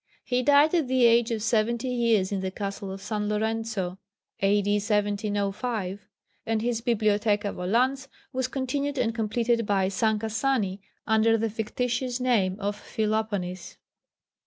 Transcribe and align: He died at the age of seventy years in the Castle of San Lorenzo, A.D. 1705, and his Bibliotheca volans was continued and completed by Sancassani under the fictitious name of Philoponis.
He 0.23 0.41
died 0.41 0.73
at 0.73 0.87
the 0.87 1.05
age 1.05 1.29
of 1.29 1.43
seventy 1.43 1.89
years 1.89 2.31
in 2.31 2.39
the 2.39 2.49
Castle 2.49 2.91
of 2.91 3.03
San 3.03 3.29
Lorenzo, 3.29 3.99
A.D. 4.39 4.73
1705, 4.77 6.07
and 6.43 6.59
his 6.63 6.81
Bibliotheca 6.81 7.53
volans 7.53 8.07
was 8.33 8.47
continued 8.47 8.97
and 8.97 9.13
completed 9.13 9.63
by 9.67 9.89
Sancassani 9.89 10.79
under 11.05 11.37
the 11.37 11.51
fictitious 11.51 12.19
name 12.19 12.59
of 12.59 12.75
Philoponis. 12.81 13.77